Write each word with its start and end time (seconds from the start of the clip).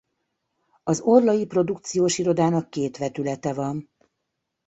Az 0.83 0.99
Orlai 1.01 1.45
Produkciós 1.45 2.17
Irodának 2.17 2.69
két 2.69 2.97
vetülete 2.97 3.53
van. 3.53 3.89